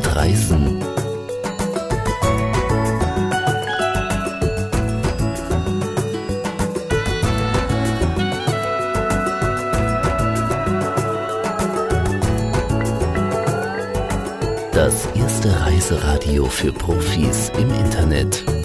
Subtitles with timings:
[0.00, 0.80] mit Reisen.
[14.72, 18.59] Das erste Reiseradio für Profis im Internet.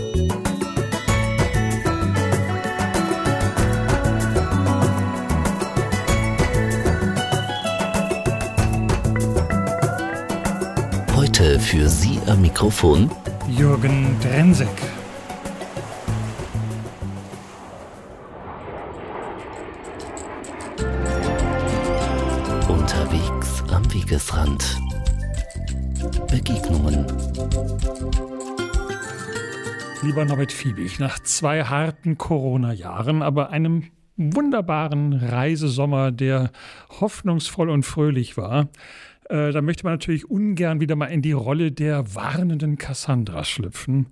[11.38, 13.12] Heute für Sie am Mikrofon
[13.50, 14.70] Jürgen Drensek.
[22.70, 24.80] Unterwegs am Wegesrand.
[26.32, 27.06] Begegnungen.
[30.04, 36.52] Lieber Norbert Fiebig, nach zwei harten Corona-Jahren, aber einem wunderbaren Reisesommer, der
[37.02, 38.70] hoffnungsvoll und fröhlich war,
[39.30, 44.08] äh, da möchte man natürlich ungern wieder mal in die Rolle der warnenden Cassandra schlüpfen.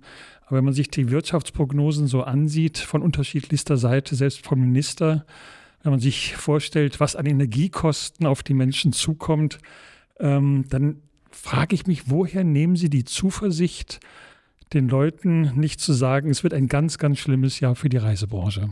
[0.46, 5.24] Aber wenn man sich die Wirtschaftsprognosen so ansieht, von unterschiedlichster Seite, selbst vom Minister,
[5.82, 9.58] wenn man sich vorstellt, was an Energiekosten auf die Menschen zukommt,
[10.18, 14.00] ähm, dann frage ich mich, woher nehmen Sie die Zuversicht,
[14.72, 18.70] den Leuten nicht zu sagen, es wird ein ganz, ganz schlimmes Jahr für die Reisebranche?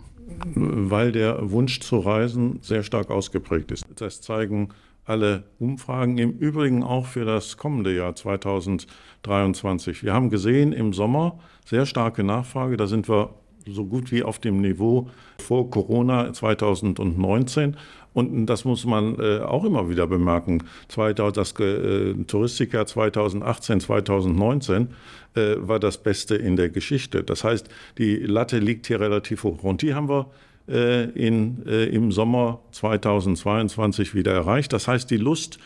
[0.54, 3.84] Weil der Wunsch zu reisen sehr stark ausgeprägt ist.
[3.96, 4.70] Das zeigen
[5.04, 10.04] alle Umfragen, im Übrigen auch für das kommende Jahr 2023.
[10.04, 13.34] Wir haben gesehen im Sommer sehr starke Nachfrage, da sind wir
[13.66, 15.08] so gut wie auf dem Niveau
[15.38, 17.76] vor Corona 2019.
[18.14, 20.64] Und das muss man äh, auch immer wieder bemerken.
[20.88, 24.88] Das äh, Touristikjahr 2018, 2019
[25.34, 27.22] äh, war das Beste in der Geschichte.
[27.22, 29.62] Das heißt, die Latte liegt hier relativ hoch.
[29.62, 30.26] Und die haben wir
[30.74, 34.72] in, äh, im Sommer 2022 wieder erreicht.
[34.72, 35.58] Das heißt, die Lust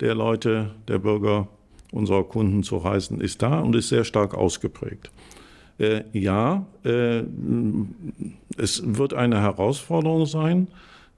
[0.00, 1.48] der Leute, der Bürger,
[1.92, 5.10] unserer Kunden zu reisen ist da und ist sehr stark ausgeprägt.
[5.78, 7.22] Äh, ja, äh,
[8.56, 10.68] es wird eine Herausforderung sein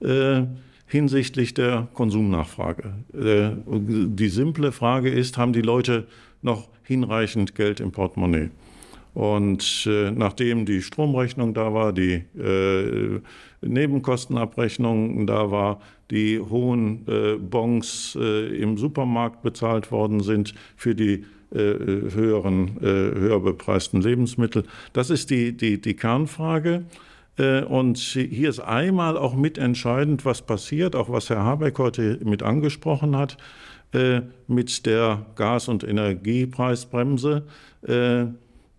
[0.01, 0.43] äh,
[0.87, 2.93] hinsichtlich der Konsumnachfrage.
[3.13, 6.07] Äh, die simple Frage ist, haben die Leute
[6.41, 8.49] noch hinreichend Geld im Portemonnaie?
[9.15, 13.21] Und äh, nachdem die Stromrechnung da war, die äh,
[13.61, 15.79] Nebenkostenabrechnung da war,
[16.11, 22.83] die hohen äh, Bons äh, im Supermarkt bezahlt worden sind für die äh, höheren, äh,
[22.83, 24.63] höher bepreisten Lebensmittel.
[24.91, 26.85] Das ist die, die, die Kernfrage.
[27.67, 33.17] Und hier ist einmal auch mitentscheidend, was passiert, auch was Herr Habeck heute mit angesprochen
[33.17, 33.35] hat,
[34.47, 37.43] mit der Gas- und Energiepreisbremse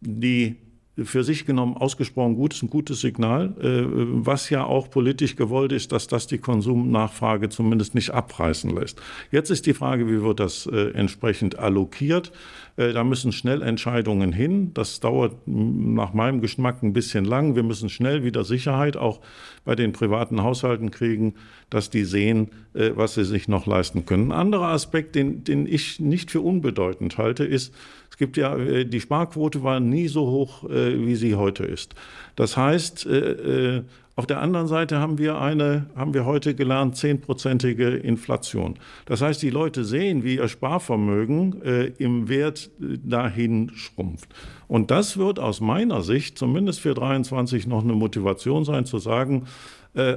[0.00, 0.56] die
[1.04, 5.72] für sich genommen ausgesprochen gut ist, ein gutes Signal, äh, was ja auch politisch gewollt
[5.72, 9.00] ist, dass das die Konsumnachfrage zumindest nicht abreißen lässt.
[9.30, 12.32] Jetzt ist die Frage, wie wird das äh, entsprechend allokiert?
[12.76, 14.72] Äh, da müssen schnell Entscheidungen hin.
[14.72, 17.56] Das dauert nach meinem Geschmack ein bisschen lang.
[17.56, 19.20] Wir müssen schnell wieder Sicherheit auch
[19.66, 21.34] bei den privaten Haushalten kriegen,
[21.68, 24.30] dass die sehen, was sie sich noch leisten können.
[24.30, 27.74] Ein anderer Aspekt, den, den ich nicht für unbedeutend halte, ist,
[28.08, 31.94] es gibt ja, die Sparquote war nie so hoch, äh, wie sie heute ist.
[32.34, 33.82] Das heißt, äh,
[34.14, 38.76] auf der anderen Seite haben wir eine, haben wir heute gelernt, zehnprozentige Inflation.
[39.04, 44.30] Das heißt, die Leute sehen, wie ihr Sparvermögen im Wert dahin schrumpft.
[44.68, 49.44] Und das wird aus meiner Sicht zumindest für 23 noch eine Motivation sein, zu sagen,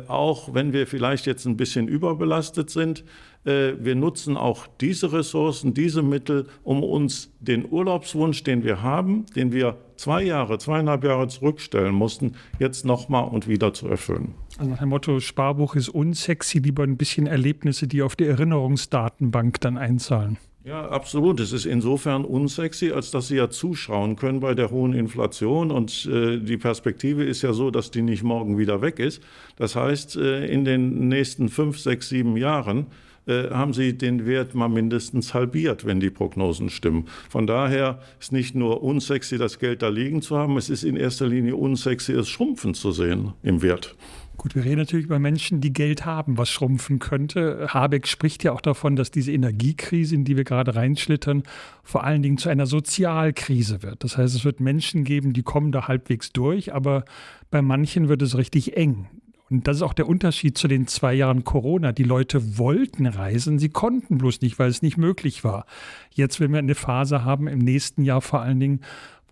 [0.08, 3.04] auch wenn wir vielleicht jetzt ein bisschen überbelastet sind,
[3.46, 9.26] äh, wir nutzen auch diese Ressourcen, diese Mittel, um uns den Urlaubswunsch, den wir haben,
[9.36, 14.34] den wir zwei Jahre, zweieinhalb Jahre zurückstellen mussten, jetzt nochmal und wieder zu erfüllen.
[14.58, 19.62] Also nach dem Motto, Sparbuch ist unsexy, lieber ein bisschen Erlebnisse, die auf die Erinnerungsdatenbank
[19.62, 20.38] dann einzahlen.
[20.70, 21.40] Ja, absolut.
[21.40, 25.72] Es ist insofern unsexy, als dass Sie ja zuschauen können bei der hohen Inflation.
[25.72, 29.24] Und äh, die Perspektive ist ja so, dass die nicht morgen wieder weg ist.
[29.56, 32.86] Das heißt, äh, in den nächsten fünf, sechs, sieben Jahren
[33.26, 37.08] äh, haben sie den Wert mal mindestens halbiert, wenn die Prognosen stimmen.
[37.32, 40.98] Von daher ist nicht nur unsexy, das Geld da liegen zu haben, es ist in
[40.98, 43.96] erster Linie unsexy, es schrumpfen zu sehen im Wert.
[44.40, 47.68] Gut, wir reden natürlich über Menschen, die Geld haben, was schrumpfen könnte.
[47.74, 51.44] Habeck spricht ja auch davon, dass diese Energiekrise, in die wir gerade reinschlittern,
[51.84, 54.02] vor allen Dingen zu einer Sozialkrise wird.
[54.06, 57.04] Das heißt, es wird Menschen geben, die kommen da halbwegs durch, aber
[57.52, 59.10] bei manchen wird es richtig eng.
[59.50, 61.92] Und das ist auch der Unterschied zu den zwei Jahren Corona.
[61.92, 65.66] Die Leute wollten reisen, sie konnten bloß nicht, weil es nicht möglich war.
[66.14, 68.80] Jetzt werden wir eine Phase haben, im nächsten Jahr vor allen Dingen,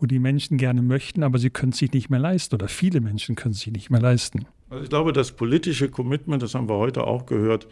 [0.01, 2.99] wo die Menschen gerne möchten, aber sie können es sich nicht mehr leisten oder viele
[2.99, 4.47] Menschen können es sich nicht mehr leisten.
[4.69, 7.67] Also ich glaube, das politische Commitment, das haben wir heute auch gehört,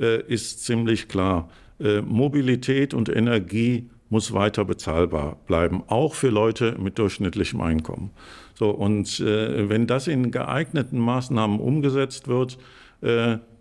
[0.00, 1.50] äh, ist ziemlich klar.
[1.78, 8.10] Äh, Mobilität und Energie muss weiter bezahlbar bleiben, auch für Leute mit durchschnittlichem Einkommen.
[8.54, 12.58] So, und äh, wenn das in geeigneten Maßnahmen umgesetzt wird,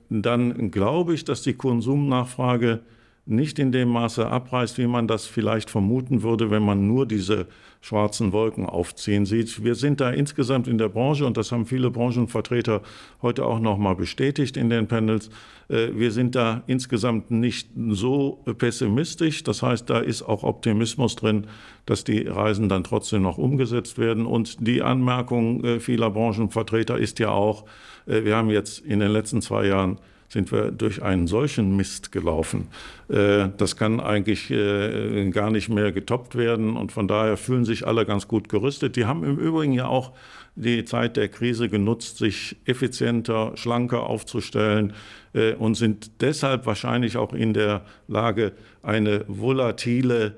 [0.09, 2.79] dann glaube ich, dass die Konsumnachfrage
[3.27, 7.47] nicht in dem Maße abreißt, wie man das vielleicht vermuten würde, wenn man nur diese
[7.81, 9.63] schwarzen Wolken aufziehen sieht.
[9.63, 12.81] Wir sind da insgesamt in der Branche, und das haben viele Branchenvertreter
[13.21, 15.29] heute auch noch mal bestätigt in den Panels,
[15.69, 19.43] äh, wir sind da insgesamt nicht so pessimistisch.
[19.43, 21.47] Das heißt, da ist auch Optimismus drin,
[21.85, 24.25] dass die Reisen dann trotzdem noch umgesetzt werden.
[24.25, 27.65] Und die Anmerkung äh, vieler Branchenvertreter ist ja auch,
[28.05, 32.11] äh, wir haben jetzt in den letzten zwei Jahren sind wir durch einen solchen Mist
[32.11, 32.67] gelaufen.
[33.09, 37.87] Äh, das kann eigentlich äh, gar nicht mehr getoppt werden und von daher fühlen sich
[37.87, 38.95] alle ganz gut gerüstet.
[38.95, 40.11] Die haben im Übrigen ja auch
[40.55, 44.93] die Zeit der Krise genutzt, sich effizienter, schlanker aufzustellen
[45.33, 48.53] äh, und sind deshalb wahrscheinlich auch in der Lage,
[48.83, 50.35] eine volatile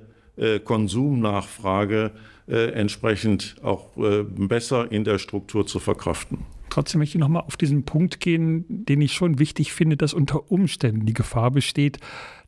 [0.63, 2.11] Konsumnachfrage
[2.47, 6.45] entsprechend auch besser in der Struktur zu verkraften.
[6.69, 10.51] Trotzdem möchte ich nochmal auf diesen Punkt gehen, den ich schon wichtig finde, dass unter
[10.51, 11.99] Umständen die Gefahr besteht,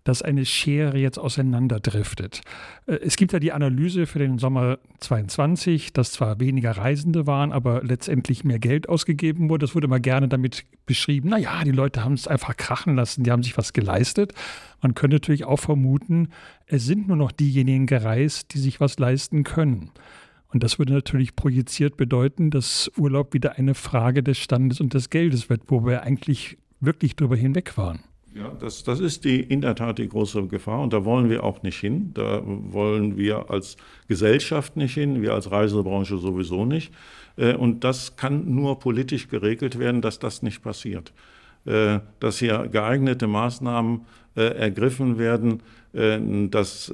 [0.03, 2.41] dass eine Schere jetzt auseinanderdriftet.
[2.87, 7.51] Äh, es gibt ja die Analyse für den Sommer 22, dass zwar weniger Reisende waren,
[7.51, 9.65] aber letztendlich mehr Geld ausgegeben wurde.
[9.65, 13.31] Das wurde immer gerne damit beschrieben, naja, die Leute haben es einfach krachen lassen, die
[13.31, 14.33] haben sich was geleistet.
[14.81, 16.29] Man könnte natürlich auch vermuten,
[16.65, 19.91] es sind nur noch diejenigen gereist, die sich was leisten können.
[20.53, 25.09] Und das würde natürlich projiziert bedeuten, dass Urlaub wieder eine Frage des Standes und des
[25.09, 28.01] Geldes wird, wo wir eigentlich wirklich drüber hinweg waren.
[28.33, 31.43] Ja, das, das ist die, in der Tat die große Gefahr und da wollen wir
[31.43, 32.11] auch nicht hin.
[32.13, 33.75] Da wollen wir als
[34.07, 36.93] Gesellschaft nicht hin, wir als Reisebranche sowieso nicht.
[37.35, 41.11] Äh, und das kann nur politisch geregelt werden, dass das nicht passiert.
[41.63, 44.01] Äh, dass hier geeignete Maßnahmen
[44.35, 45.61] äh, ergriffen werden,
[45.93, 46.17] äh,
[46.49, 46.91] dass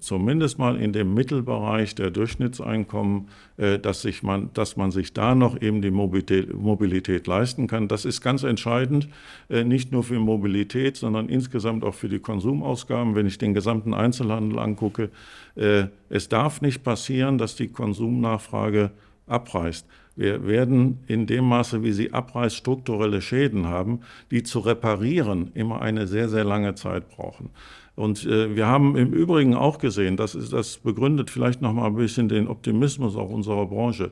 [0.00, 5.60] zumindest mal in dem Mittelbereich der Durchschnittseinkommen, dass, sich man, dass man sich da noch
[5.62, 7.86] eben die Mobilität, Mobilität leisten kann.
[7.86, 9.08] Das ist ganz entscheidend,
[9.48, 13.14] nicht nur für Mobilität, sondern insgesamt auch für die Konsumausgaben.
[13.14, 15.10] Wenn ich den gesamten Einzelhandel angucke,
[15.54, 18.90] es darf nicht passieren, dass die Konsumnachfrage
[19.26, 19.86] abreißt.
[20.14, 24.00] Wir werden in dem Maße, wie sie abreißt, strukturelle Schäden haben,
[24.30, 27.50] die zu reparieren immer eine sehr, sehr lange Zeit brauchen.
[27.94, 31.86] Und äh, wir haben im Übrigen auch gesehen, das, ist, das begründet vielleicht noch mal
[31.86, 34.10] ein bisschen den Optimismus auch unserer Branche.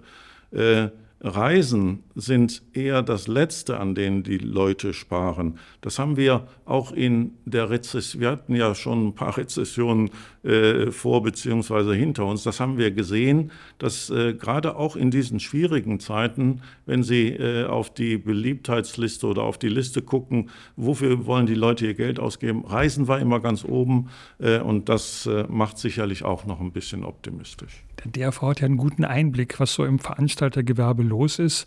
[0.52, 0.88] Äh,
[1.22, 5.58] Reisen sind eher das Letzte, an denen die Leute sparen.
[5.82, 10.10] Das haben wir auch in der Rezession, wir hatten ja schon ein paar Rezessionen
[10.42, 11.94] äh, vor bzw.
[11.94, 12.42] hinter uns.
[12.42, 17.66] Das haben wir gesehen, dass äh, gerade auch in diesen schwierigen Zeiten, wenn Sie äh,
[17.66, 22.64] auf die Beliebtheitsliste oder auf die Liste gucken, wofür wollen die Leute ihr Geld ausgeben,
[22.64, 24.08] Reisen war immer ganz oben
[24.38, 27.84] äh, und das äh, macht sicherlich auch noch ein bisschen optimistisch.
[28.04, 31.66] Der DRV hat ja einen guten Einblick, was so im Veranstaltergewerbe los ist.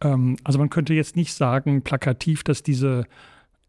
[0.00, 3.04] Ähm, also man könnte jetzt nicht sagen, plakativ, dass diese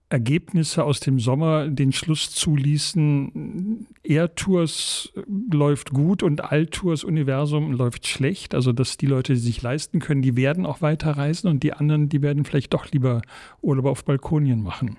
[0.10, 5.14] Ergebnisse aus dem Sommer den Schluss zuließen, Air-Tours
[5.52, 8.54] läuft gut und All-Tours Universum läuft schlecht.
[8.54, 12.08] Also dass die Leute, die sich leisten können, die werden auch weiterreisen und die anderen,
[12.08, 13.24] die werden vielleicht doch lieber
[13.62, 14.98] Urlaub auf Balkonien machen.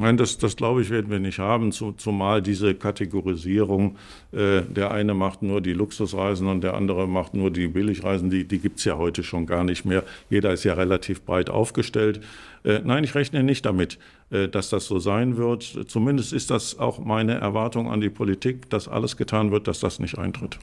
[0.00, 3.96] Nein, das, das glaube ich, werden wir nicht haben, zumal diese Kategorisierung,
[4.30, 8.46] äh, der eine macht nur die Luxusreisen und der andere macht nur die Billigreisen, die,
[8.46, 10.04] die gibt es ja heute schon gar nicht mehr.
[10.30, 12.20] Jeder ist ja relativ breit aufgestellt.
[12.62, 13.98] Äh, nein, ich rechne nicht damit,
[14.30, 15.64] äh, dass das so sein wird.
[15.88, 19.98] Zumindest ist das auch meine Erwartung an die Politik, dass alles getan wird, dass das
[19.98, 20.60] nicht eintritt.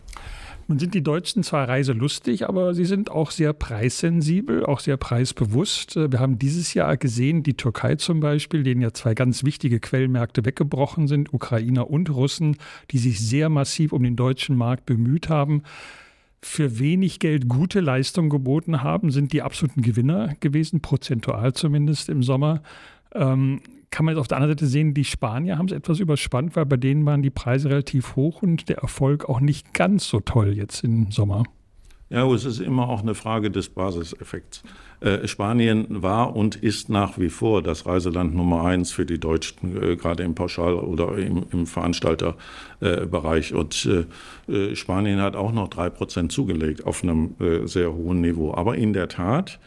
[0.67, 5.95] Nun sind die Deutschen zwar reiselustig, aber sie sind auch sehr preissensibel, auch sehr preisbewusst.
[5.95, 10.43] Wir haben dieses Jahr gesehen, die Türkei zum Beispiel, denen ja zwei ganz wichtige Quellmärkte
[10.43, 12.57] weggebrochen sind, Ukrainer und Russen,
[12.89, 15.61] die sich sehr massiv um den deutschen Markt bemüht haben
[16.45, 22.21] für wenig Geld gute Leistung geboten haben, sind die absoluten Gewinner gewesen, prozentual zumindest im
[22.21, 22.61] Sommer.
[23.15, 26.55] Ähm, kann man jetzt auf der anderen Seite sehen, die Spanier haben es etwas überspannt,
[26.55, 30.19] weil bei denen waren die Preise relativ hoch und der Erfolg auch nicht ganz so
[30.19, 31.43] toll jetzt im Sommer.
[32.09, 34.63] Ja, es ist immer auch eine Frage des Basiseffekts.
[34.99, 39.81] Äh, Spanien war und ist nach wie vor das Reiseland Nummer eins für die Deutschen,
[39.81, 43.51] äh, gerade im Pauschal- oder im, im Veranstalterbereich.
[43.51, 43.89] Äh, und
[44.47, 48.53] äh, Spanien hat auch noch drei Prozent zugelegt auf einem äh, sehr hohen Niveau.
[48.53, 49.59] Aber in der Tat,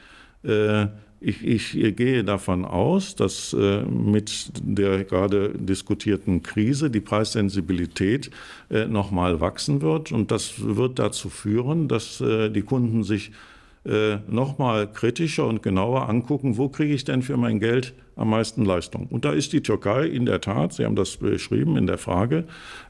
[0.44, 0.86] äh,
[1.20, 8.30] ich, ich, gehe davon aus, dass äh, mit der gerade diskutierten Krise die Preissensibilität
[8.70, 10.12] äh, nochmal wachsen wird.
[10.12, 13.32] Und das wird dazu führen, dass äh, die Kunden sich
[14.26, 19.06] nochmal kritischer und genauer angucken, wo kriege ich denn für mein Geld am meisten Leistung.
[19.06, 22.44] Und da ist die Türkei in der Tat, Sie haben das beschrieben in der Frage,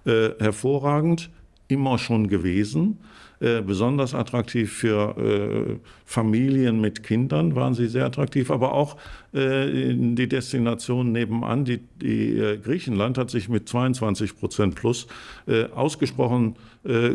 [0.04, 1.30] hervorragend
[1.68, 2.98] immer schon gewesen.
[3.40, 8.96] Äh, besonders attraktiv für äh, Familien mit Kindern waren sie sehr attraktiv, aber auch
[9.32, 15.06] äh, die Destination nebenan, die, die äh, Griechenland hat sich mit 22 Prozent plus
[15.46, 16.56] äh, ausgesprochen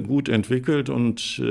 [0.06, 0.90] gut entwickelt.
[0.90, 1.42] Und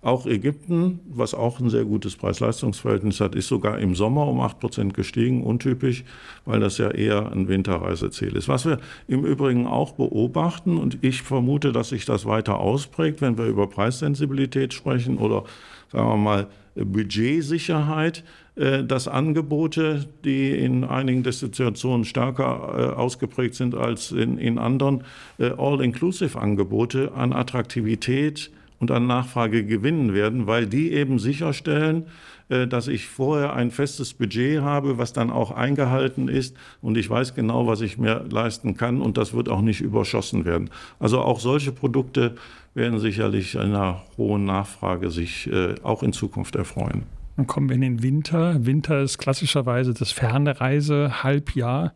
[0.00, 4.92] auch Ägypten, was auch ein sehr gutes Preis-Leistungs-Verhältnis hat, ist sogar im Sommer um 8%
[4.92, 6.04] gestiegen, untypisch,
[6.44, 8.48] weil das ja eher ein Winterreiseziel ist.
[8.48, 8.78] Was wir
[9.08, 13.66] im Übrigen auch beobachten, und ich vermute, dass sich das weiter ausprägt, wenn wir über
[13.66, 15.44] Preissensibilität sprechen oder
[15.90, 18.22] sagen wir mal Budgetsicherheit,
[18.54, 25.04] äh, dass Angebote, die in einigen Destinationen stärker äh, ausgeprägt sind als in, in anderen,
[25.38, 32.06] äh, All-Inclusive-Angebote an Attraktivität und an Nachfrage gewinnen werden, weil die eben sicherstellen,
[32.48, 37.08] äh, dass ich vorher ein festes Budget habe, was dann auch eingehalten ist und ich
[37.10, 40.70] weiß genau, was ich mir leisten kann und das wird auch nicht überschossen werden.
[40.98, 42.36] Also auch solche Produkte
[42.74, 47.02] werden sicherlich einer hohen Nachfrage sich äh, auch in Zukunft erfreuen.
[47.36, 48.66] Dann kommen wir in den Winter.
[48.66, 51.92] Winter ist klassischerweise das ferne Reise, Halbjahr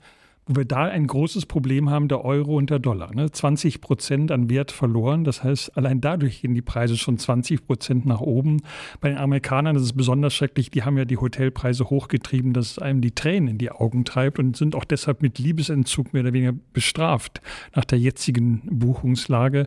[0.47, 3.15] wo wir da ein großes Problem haben, der Euro und der Dollar.
[3.15, 3.31] Ne?
[3.31, 5.23] 20 Prozent an Wert verloren.
[5.23, 8.63] Das heißt, allein dadurch gehen die Preise schon 20 Prozent nach oben.
[9.01, 10.71] Bei den Amerikanern ist es besonders schrecklich.
[10.71, 14.41] Die haben ja die Hotelpreise hochgetrieben, dass es einem die Tränen in die Augen treibt
[14.41, 17.41] und sind auch deshalb mit Liebesentzug mehr oder weniger bestraft
[17.77, 19.67] nach der jetzigen Buchungslage.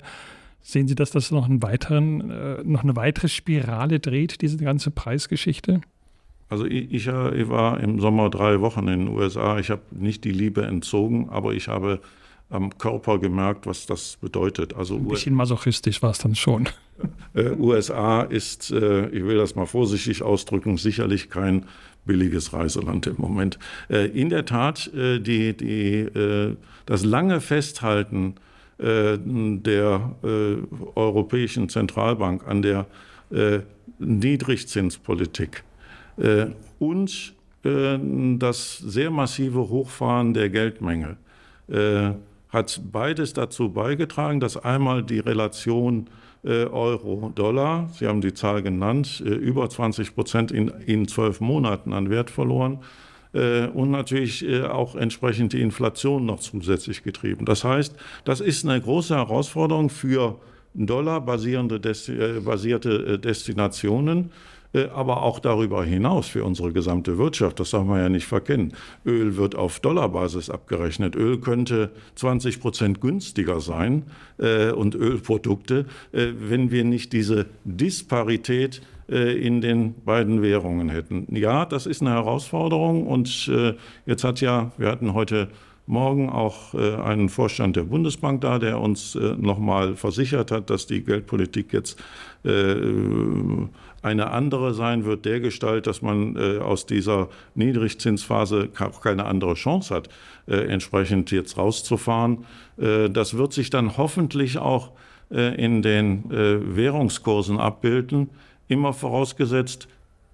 [0.62, 4.92] Sehen Sie, dass das noch, einen weiteren, äh, noch eine weitere Spirale dreht, diese ganze
[4.92, 5.82] Preisgeschichte?
[6.50, 9.58] Also ich, ich, war im Sommer drei Wochen in den USA.
[9.60, 12.00] Ich habe nicht die Liebe entzogen, aber ich habe
[12.50, 14.76] am Körper gemerkt, was das bedeutet.
[14.76, 16.70] Also Ein bisschen masochistisch war es dann schon.
[17.34, 21.66] Äh, USA ist, äh, ich will das mal vorsichtig ausdrücken, sicherlich kein
[22.06, 23.60] billiges Reiseland im Moment.
[23.90, 28.36] Äh, in der Tat, äh, die, die, äh, das lange Festhalten
[28.78, 30.16] äh, der
[30.96, 32.86] Europäischen Zentralbank an der
[34.00, 35.75] Niedrigzinspolitik äh,
[36.80, 37.98] und äh,
[38.38, 41.18] das sehr massive Hochfahren der Geldmenge
[41.68, 42.12] äh,
[42.50, 46.08] hat beides dazu beigetragen, dass einmal die Relation
[46.48, 52.30] Euro-Dollar, Sie haben die Zahl genannt, über 20 Prozent in, in zwölf Monaten an Wert
[52.30, 52.82] verloren
[53.34, 57.46] und natürlich auch entsprechend die Inflation noch zusätzlich getrieben.
[57.46, 57.96] Das heißt,
[58.26, 60.38] das ist eine große Herausforderung für
[60.76, 61.80] dollarbasierte
[63.20, 64.30] Destinationen äh,
[64.94, 67.60] aber auch darüber hinaus für unsere gesamte Wirtschaft.
[67.60, 68.74] Das darf man ja nicht verkennen.
[69.06, 71.16] Öl wird auf Dollarbasis abgerechnet.
[71.16, 74.04] Öl könnte 20 Prozent günstiger sein
[74.38, 81.28] äh, und Ölprodukte, äh, wenn wir nicht diese Disparität äh, in den beiden Währungen hätten.
[81.36, 85.50] Ja, das ist eine Herausforderung und äh, jetzt hat ja, wir hatten heute
[85.88, 90.88] Morgen auch äh, einen Vorstand der Bundesbank da, der uns äh, nochmal versichert hat, dass
[90.88, 92.00] die Geldpolitik jetzt
[92.44, 92.76] äh,
[94.06, 99.56] eine andere sein wird, der Gestalt, dass man äh, aus dieser Niedrigzinsphase auch keine andere
[99.56, 100.10] Chance hat,
[100.48, 102.46] äh, entsprechend jetzt rauszufahren.
[102.78, 104.92] Äh, das wird sich dann hoffentlich auch
[105.32, 108.30] äh, in den äh, Währungskursen abbilden,
[108.68, 109.88] immer vorausgesetzt,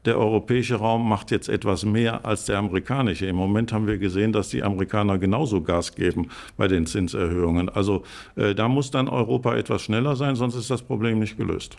[0.05, 3.27] der europäische Raum macht jetzt etwas mehr als der amerikanische.
[3.27, 7.69] Im Moment haben wir gesehen, dass die Amerikaner genauso Gas geben bei den Zinserhöhungen.
[7.69, 8.03] Also
[8.35, 11.77] äh, da muss dann Europa etwas schneller sein, sonst ist das Problem nicht gelöst.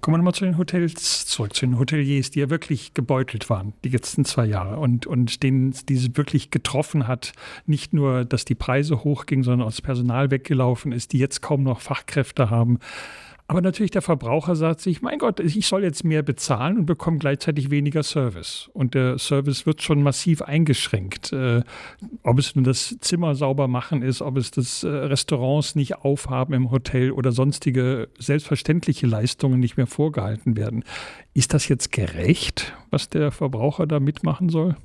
[0.00, 3.72] Kommen wir nochmal zu den Hotels zurück, zu den Hoteliers, die ja wirklich gebeutelt waren,
[3.82, 7.32] die letzten zwei Jahre und, und denen diese wirklich getroffen hat.
[7.66, 11.64] Nicht nur, dass die Preise hochgingen, sondern auch das Personal weggelaufen ist, die jetzt kaum
[11.64, 12.78] noch Fachkräfte haben.
[13.50, 17.16] Aber natürlich der Verbraucher sagt sich, mein Gott, ich soll jetzt mehr bezahlen und bekomme
[17.16, 18.68] gleichzeitig weniger Service.
[18.74, 21.32] Und der Service wird schon massiv eingeschränkt.
[21.32, 21.62] Äh,
[22.22, 26.52] ob es nun das Zimmer sauber machen ist, ob es das äh, Restaurants nicht aufhaben
[26.52, 30.84] im Hotel oder sonstige selbstverständliche Leistungen nicht mehr vorgehalten werden.
[31.32, 34.76] Ist das jetzt gerecht, was der Verbraucher da mitmachen soll?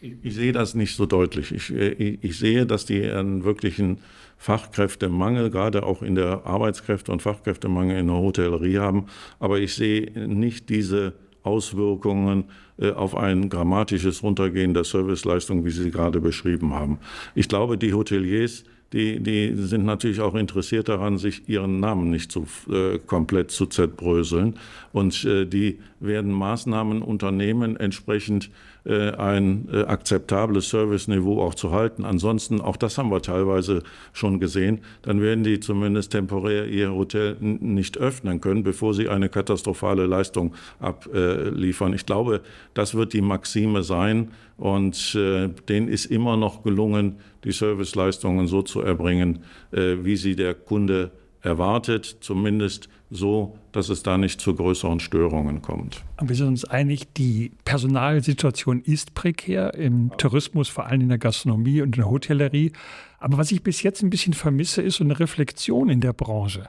[0.00, 1.52] Ich, sehe das nicht so deutlich.
[1.52, 3.98] Ich, äh, ich, ich sehe, dass die einen wirklichen
[4.36, 9.06] Fachkräftemangel, gerade auch in der Arbeitskräfte- und Fachkräftemangel in der Hotellerie haben.
[9.40, 12.44] Aber ich sehe nicht diese Auswirkungen
[12.78, 16.98] äh, auf ein grammatisches Runtergehen der Serviceleistung, wie Sie gerade beschrieben haben.
[17.34, 22.32] Ich glaube, die Hoteliers die, die sind natürlich auch interessiert daran, sich ihren Namen nicht
[22.32, 24.54] zu, äh, komplett zu zerbröseln.
[24.92, 28.50] Und äh, die werden Maßnahmen unternehmen, entsprechend
[28.84, 32.06] äh, ein äh, akzeptables Serviceniveau auch zu halten.
[32.06, 33.82] Ansonsten, auch das haben wir teilweise
[34.14, 39.28] schon gesehen, dann werden die zumindest temporär ihr Hotel nicht öffnen können, bevor sie eine
[39.28, 41.92] katastrophale Leistung abliefern.
[41.92, 42.40] Ich glaube,
[42.72, 44.30] das wird die Maxime sein.
[44.56, 50.36] Und äh, denen ist immer noch gelungen, die Serviceleistungen so zu erbringen, äh, wie sie
[50.36, 56.02] der Kunde erwartet, zumindest so, dass es da nicht zu größeren Störungen kommt.
[56.20, 61.80] wir sind uns einig, die Personalsituation ist prekär im Tourismus, vor allem in der Gastronomie
[61.80, 62.72] und in der Hotellerie.
[63.18, 66.68] Aber was ich bis jetzt ein bisschen vermisse, ist so eine Reflexion in der Branche.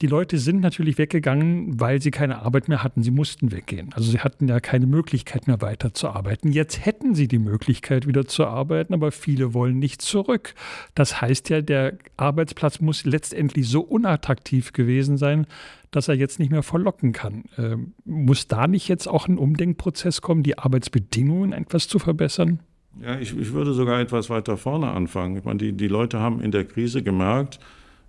[0.00, 3.02] Die Leute sind natürlich weggegangen, weil sie keine Arbeit mehr hatten.
[3.02, 3.90] Sie mussten weggehen.
[3.94, 6.52] Also sie hatten ja keine Möglichkeit mehr weiterzuarbeiten.
[6.52, 10.54] Jetzt hätten sie die Möglichkeit wieder zu arbeiten, aber viele wollen nicht zurück.
[10.94, 15.46] Das heißt ja, der Arbeitsplatz muss letztendlich so unattraktiv gewesen sein,
[15.90, 17.44] dass er jetzt nicht mehr verlocken kann.
[17.56, 22.60] Ähm, muss da nicht jetzt auch ein Umdenkprozess kommen, die Arbeitsbedingungen etwas zu verbessern?
[23.02, 25.36] Ja, ich, ich würde sogar etwas weiter vorne anfangen.
[25.36, 27.60] Ich meine, die, die Leute haben in der Krise gemerkt,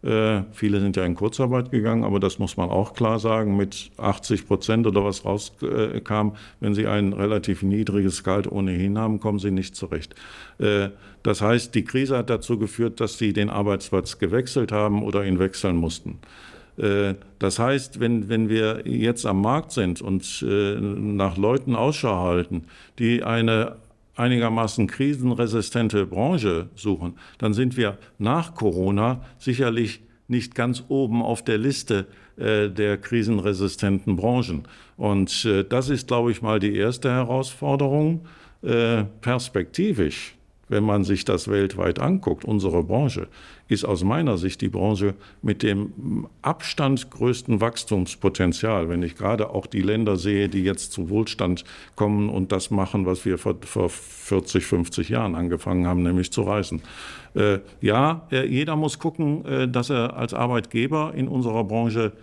[0.02, 3.92] äh, viele sind ja in Kurzarbeit gegangen, aber das muss man auch klar sagen, mit
[3.98, 6.32] 80 Prozent oder was rauskam,
[6.62, 10.16] wenn sie ein relativ niedriges Gehalt ohnehin haben, kommen sie nicht zurecht.
[10.58, 10.90] Äh,
[11.22, 15.38] das heißt, die Krise hat dazu geführt, dass sie den Arbeitsplatz gewechselt haben oder ihn
[15.38, 16.20] wechseln mussten.
[16.78, 22.20] Äh, das heißt, wenn, wenn wir jetzt am Markt sind und äh, nach Leuten Ausschau
[22.20, 22.64] halten,
[23.00, 23.76] die eine
[24.20, 31.58] einigermaßen krisenresistente Branche suchen, dann sind wir nach Corona sicherlich nicht ganz oben auf der
[31.58, 32.06] Liste
[32.38, 34.64] äh, der krisenresistenten Branchen.
[34.96, 38.26] Und äh, das ist, glaube ich, mal die erste Herausforderung.
[38.62, 40.36] Äh, perspektivisch
[40.70, 43.28] wenn man sich das weltweit anguckt, unsere Branche,
[43.68, 48.90] ist aus meiner Sicht die Branche mit dem Abstand größten Wachstumspotenzial.
[48.90, 53.06] Wenn ich gerade auch die Länder sehe, die jetzt zu Wohlstand kommen und das machen,
[53.06, 56.82] was wir vor, vor 40, 50 Jahren angefangen haben, nämlich zu reisen.
[57.36, 62.14] Äh, ja, äh, jeder muss gucken, äh, dass er als Arbeitgeber in unserer Branche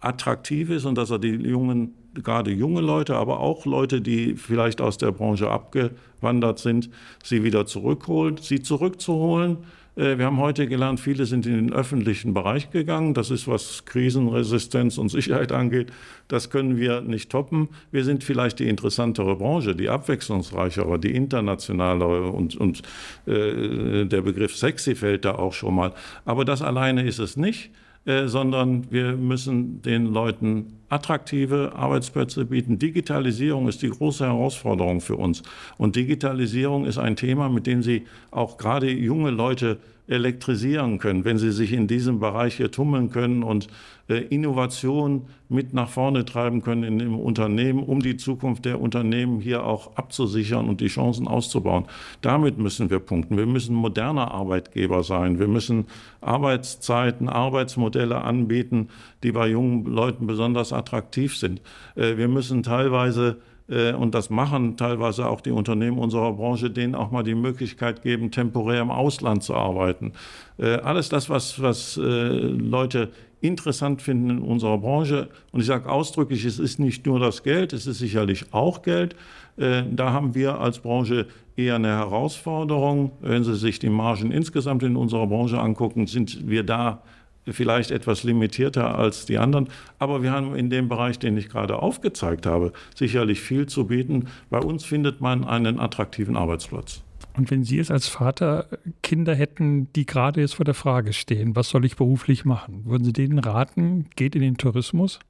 [0.00, 4.80] attraktiv ist und dass er die jungen, gerade junge Leute, aber auch Leute, die vielleicht
[4.80, 6.90] aus der Branche abgewandert sind,
[7.22, 9.58] sie wieder zurückholt, sie zurückzuholen.
[9.96, 13.14] Äh, wir haben heute gelernt, viele sind in den öffentlichen Bereich gegangen.
[13.14, 15.92] Das ist, was Krisenresistenz und Sicherheit angeht.
[16.28, 17.68] Das können wir nicht toppen.
[17.90, 22.82] Wir sind vielleicht die interessantere Branche, die abwechslungsreichere, die internationalere und, und
[23.26, 25.92] äh, der Begriff sexy fällt da auch schon mal.
[26.24, 27.70] Aber das alleine ist es nicht.
[28.08, 32.78] Äh, sondern wir müssen den Leuten attraktive Arbeitsplätze bieten.
[32.78, 35.42] Digitalisierung ist die große Herausforderung für uns.
[35.76, 41.38] Und Digitalisierung ist ein Thema, mit dem Sie auch gerade junge Leute elektrisieren können, wenn
[41.38, 43.68] sie sich in diesem Bereich hier tummeln können und
[44.08, 49.40] äh, Innovation mit nach vorne treiben können in dem Unternehmen, um die Zukunft der Unternehmen
[49.40, 51.84] hier auch abzusichern und die Chancen auszubauen.
[52.22, 53.36] Damit müssen wir punkten.
[53.36, 55.38] Wir müssen moderner Arbeitgeber sein.
[55.38, 55.86] Wir müssen
[56.22, 58.88] Arbeitszeiten, Arbeitsmodelle anbieten,
[59.22, 61.60] die bei jungen Leuten besonders attraktiv sind.
[61.94, 63.36] Äh, wir müssen teilweise
[63.68, 68.02] äh, und das machen teilweise auch die Unternehmen unserer Branche, denen auch mal die Möglichkeit
[68.02, 70.12] geben, temporär im Ausland zu arbeiten.
[70.58, 73.10] Äh, alles das, was, was Leute
[73.40, 75.28] interessant finden in unserer Branche.
[75.52, 79.14] Und ich sage ausdrücklich, es ist nicht nur das Geld, es ist sicherlich auch Geld.
[79.56, 83.10] Da haben wir als Branche eher eine Herausforderung.
[83.20, 87.02] Wenn Sie sich die Margen insgesamt in unserer Branche angucken, sind wir da
[87.52, 89.68] vielleicht etwas limitierter als die anderen.
[89.98, 94.28] Aber wir haben in dem Bereich, den ich gerade aufgezeigt habe, sicherlich viel zu bieten.
[94.50, 97.02] Bei uns findet man einen attraktiven Arbeitsplatz.
[97.38, 98.66] Und wenn Sie jetzt als Vater
[99.02, 103.04] Kinder hätten, die gerade jetzt vor der Frage stehen, was soll ich beruflich machen, würden
[103.04, 105.20] Sie denen raten, geht in den Tourismus?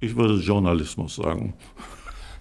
[0.00, 1.54] Ich würde Journalismus sagen.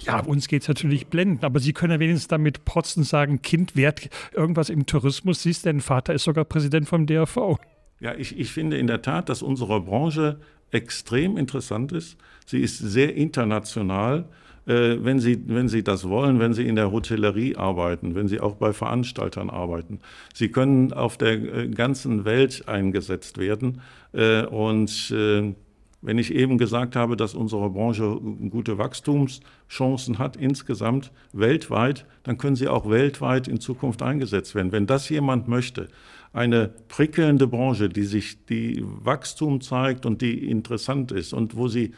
[0.02, 3.78] Ja, uns geht es natürlich blenden, aber Sie können ja wenigstens damit protzen sagen, Kind
[3.78, 5.44] wert irgendwas im Tourismus.
[5.44, 7.58] Siehst, dein Vater ist sogar Präsident vom DRV.
[8.04, 10.38] Ja, ich, ich finde in der Tat, dass unsere Branche
[10.72, 12.18] extrem interessant ist.
[12.46, 14.26] Sie ist sehr international.
[14.66, 18.42] Äh, wenn, Sie, wenn Sie das wollen, wenn Sie in der Hotellerie arbeiten, wenn Sie
[18.42, 20.02] auch bei Veranstaltern arbeiten.
[20.34, 23.80] Sie können auf der äh, ganzen Welt eingesetzt werden.
[24.12, 25.54] Äh, und äh,
[26.02, 32.58] wenn ich eben gesagt habe, dass unsere Branche gute Wachstumschancen hat insgesamt weltweit, dann können
[32.58, 34.74] sie auch weltweit in Zukunft eingesetzt werden.
[34.74, 35.88] Wenn das jemand möchte,
[36.34, 41.94] eine prickelnde Branche, die sich die Wachstum zeigt und die interessant ist und wo sie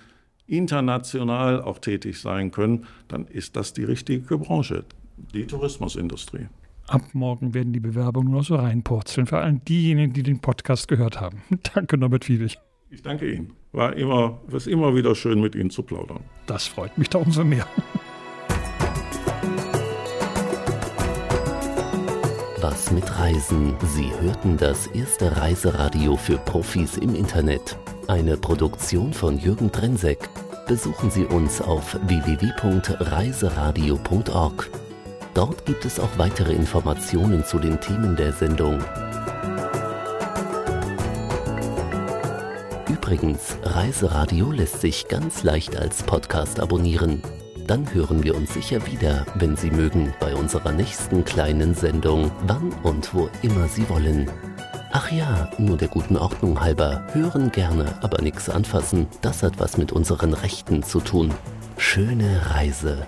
[0.45, 4.83] international auch tätig sein können, dann ist das die richtige Branche,
[5.33, 6.47] die Tourismusindustrie.
[6.87, 11.19] Ab morgen werden die Bewerbungen nur so reinpurzeln, für allen diejenigen, die den Podcast gehört
[11.19, 11.41] haben.
[11.73, 12.59] Danke, Norbert Fiebig.
[12.91, 13.53] Ich danke Ihnen.
[13.71, 16.19] War immer, ist immer wieder schön, mit Ihnen zu plaudern.
[16.45, 17.67] Das freut mich da umso mehr.
[22.61, 23.75] Was mit Reisen?
[23.83, 27.77] Sie hörten das erste Reiseradio für Profis im Internet.
[28.07, 30.29] Eine Produktion von Jürgen Drensek.
[30.65, 34.69] Besuchen Sie uns auf www.reiseradio.org.
[35.33, 38.81] Dort gibt es auch weitere Informationen zu den Themen der Sendung.
[42.87, 47.21] Übrigens, Reiseradio lässt sich ganz leicht als Podcast abonnieren.
[47.67, 52.71] Dann hören wir uns sicher wieder, wenn Sie mögen, bei unserer nächsten kleinen Sendung, wann
[52.84, 54.30] und wo immer Sie wollen.
[54.91, 59.78] Ach ja, nur der guten Ordnung halber, hören gerne, aber nichts anfassen, das hat was
[59.78, 61.34] mit unseren Rechten zu tun.
[61.78, 63.08] Schöne Reise.